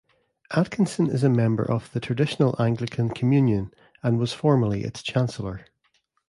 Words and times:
Atkinson 0.49 1.11
is 1.11 1.23
a 1.23 1.29
member 1.29 1.61
of 1.63 1.91
the 1.91 1.99
Traditional 1.99 2.59
Anglican 2.59 3.09
Communion, 3.09 3.71
and 4.01 4.17
was 4.17 4.33
formerly 4.33 4.83
its 4.83 5.03
chancellor. 5.03 5.63